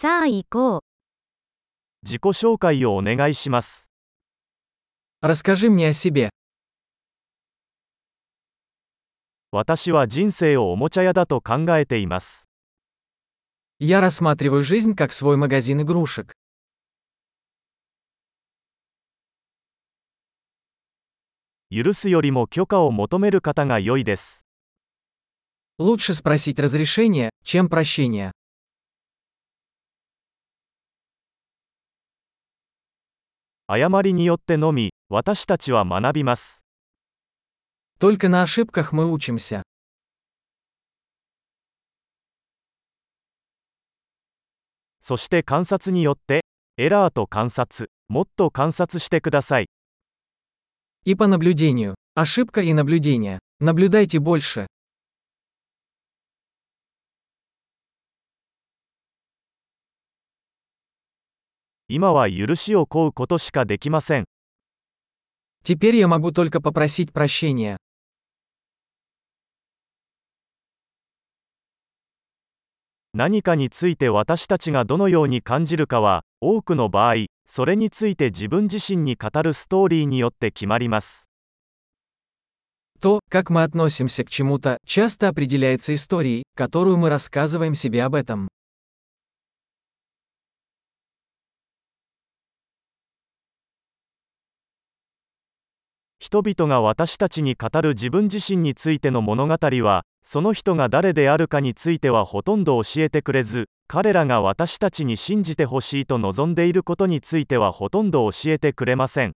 [0.00, 0.81] さあ行こう。
[2.01, 3.91] 自己紹介をお願いします。
[5.21, 6.31] Расскажи мне о себе.
[9.51, 12.49] 私は人生をおもちゃ屋だと考えています。
[13.77, 16.31] Я рассматриваю жизнь как свой магазин игрушек.
[21.69, 24.47] 許すよりも許可を求める方が良いです。
[25.77, 28.31] Лучше спросить разрешение, чем прощение.
[33.70, 36.64] 誤りによってのみ、私たちは学びます。
[37.98, 39.62] Только на ошибках мы учимся.
[45.00, 46.44] そして観察によって、
[46.76, 49.66] エラーと観察、もっと観察してください。
[51.04, 51.96] И по наблюдению.
[52.14, 53.40] Ошибка и наблюдение.
[53.58, 54.68] Наблюдайте больше.
[61.90, 64.24] 今は許しを請うことしかできません。
[65.62, 67.76] Теперь я могу только попросить прощения.
[73.14, 81.30] 何かについて私たちがどのように感じるかは、多くの場合、それについて自分自身に語るストーリーによって決まります。
[83.00, 88.48] То, как мы относимся к чему-то, часто определяется историей, которую мы рассказываем себе об этом.
[96.26, 109.34] 人々が私たちに語る自分自身についての物語は、その人が誰であるかについてはほとんど教えてくれず、彼らが私たちに信じてほしいと望んでいることについてはほとんど教えてくれません。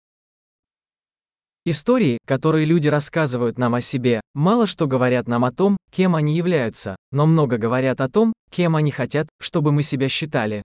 [1.67, 6.37] Истории, которые люди рассказывают нам о себе, мало что говорят нам о том, кем они
[6.37, 10.62] являются, но много говорят о том, кем они хотят, чтобы мы себя считали.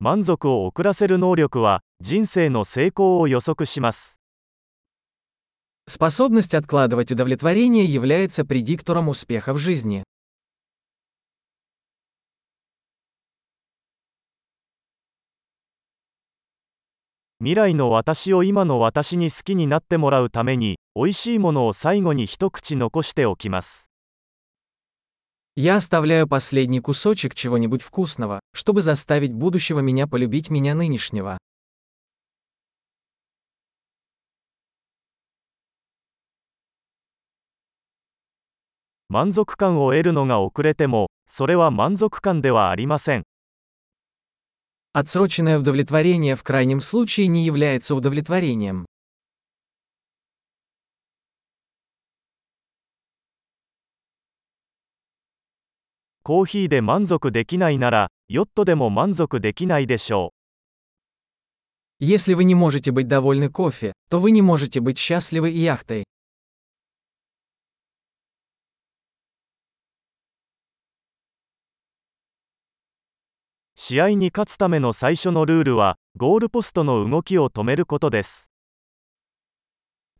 [0.00, 4.20] 満足を遅らせる能力は、人生の成功を予測します。
[5.86, 10.02] Способность откладывать удовлетворение является предиктором успеха в жизни.
[17.40, 23.87] 未来の私を今の私に好きになってもらうために、美味しいものを最後に一口残しておきます。
[25.55, 31.37] Я оставляю последний кусочек чего-нибудь вкусного, чтобы заставить будущего меня полюбить меня нынешнего.
[44.93, 48.85] Отсроченное удовлетворение в крайнем случае не является удовлетворением.
[56.28, 60.32] コーヒーで満足できないなら、ヨットでも満足できないでしょ
[62.00, 66.00] Если вы не можете быть довольны кофе, то вы не можете быть счастливы и яхтой.
[66.00, 66.04] う。
[73.86, 78.50] 試合に勝つための最初のルールは、ゴールポストの動きを止めることです。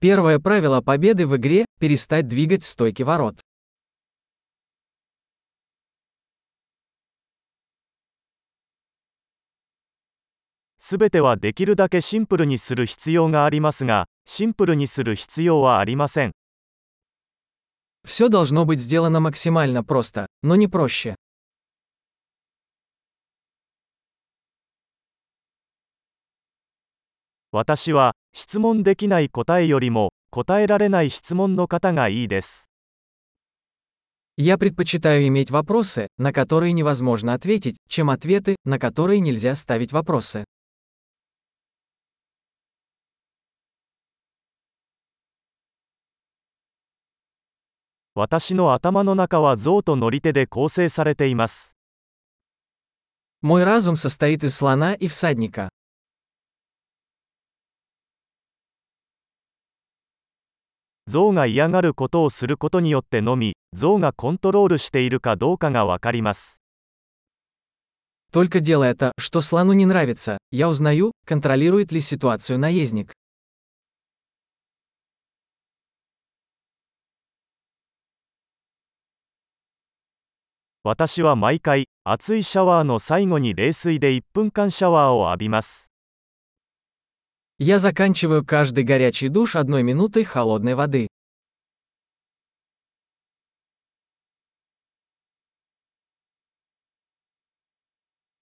[0.00, 3.40] Первое правило победы в игре – перестать двигать стойки ворот.
[10.86, 16.32] すべてはできるだけシンプルにする必要がありますが、シンプルにする必要はありません。
[18.06, 21.14] Все должно быть сделано максимально просто, но не проще.
[27.50, 32.68] 私は、質問できない答えよりも、答えられない質問の方がいいです。
[34.36, 40.44] Я предпочитаю иметь вопросы, на которые невозможно ответить, чем ответы, на которые нельзя ставить вопросы.
[48.18, 51.76] 私の頭の中は象と乗り手で構成されています。
[53.42, 55.68] Мой разум состоит из слона и всадника.
[61.06, 66.62] 象が嫌がることをすることによってのみ、象がコントロールしているかどうかがわかります。
[68.32, 73.12] Только делая это, что слону не нравится, я узнаю, контролирует ли ситуацию наездник.
[80.83, 85.91] 私は毎回熱いシャワーの最後に冷水で1分間シャワーを浴びます。
[87.57, 91.09] Я заканчиваю каждый горячий душ одной минутой холодной воды.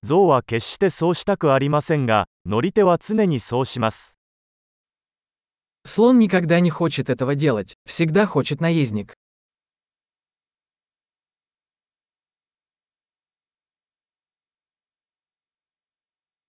[0.04, 4.20] ゾウは決してそうしたくありませんが、乗り手は常にそうします。
[5.86, 9.16] Слон никогда не хочет этого делать, всегда хочет наездник.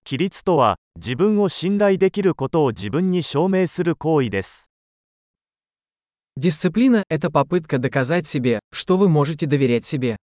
[0.08, 4.70] 規律とは、自分を信頼できることを自分に証明する行為です。
[6.36, 10.16] Дисциплина – это попытка доказать себе, что вы можете доверять себе.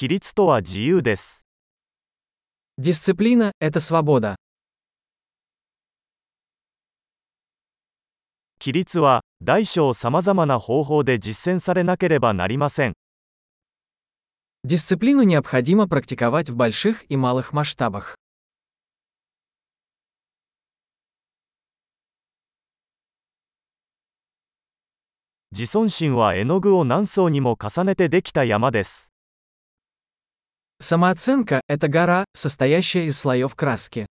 [0.00, 1.44] 規律とは自由です。
[2.78, 4.36] Дисциплина – это свобода.
[8.64, 12.92] 規律は、大小さまざまな方法で実践されなければなりません。
[14.64, 18.16] Дисциплину необходимо практиковать в больших и малых масштабах.
[25.52, 29.12] 自尊心は絵の具を何層にも重ねてできた山です。
[30.80, 34.06] Самооценка – это гора, состоящая из слоев краски.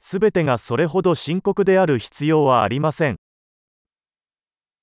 [0.00, 3.16] すべてがそれほど深刻である必要はありません。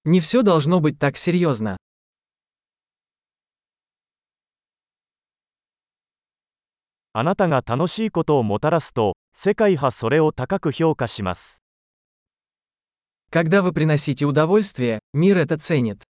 [0.05, 1.77] Не все должно быть так серьезно.
[7.15, 11.63] あなたが楽しいことをもたらすと、世界はそれを高く評価します。
[13.29, 16.03] Когда вы приносите удовольствие, мир это ценит.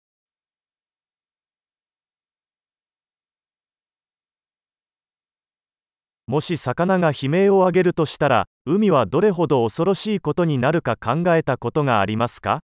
[6.27, 12.61] もし魚が悲鳴を上げるとしたら、海はどれほど恐ろしいことになるか考えたことがありますか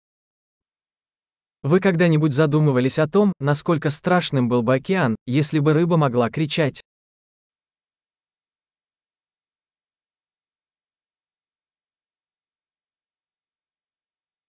[1.63, 6.83] Вы когда-нибудь задумывались о том, насколько страшным был бы океан, если бы рыба могла кричать?